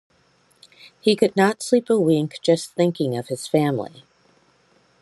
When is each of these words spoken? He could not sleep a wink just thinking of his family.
He 0.99 1.15
could 1.15 1.35
not 1.35 1.61
sleep 1.61 1.87
a 1.91 1.99
wink 1.99 2.39
just 2.41 2.73
thinking 2.73 3.15
of 3.15 3.27
his 3.27 3.45
family. 3.45 4.03